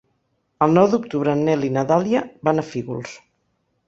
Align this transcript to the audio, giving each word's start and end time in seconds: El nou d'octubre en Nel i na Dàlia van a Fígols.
El 0.65 0.71
nou 0.77 0.87
d'octubre 0.93 1.35
en 1.37 1.43
Nel 1.49 1.65
i 1.67 1.69
na 1.75 1.83
Dàlia 1.91 2.23
van 2.49 2.63
a 2.63 2.65
Fígols. 2.71 3.13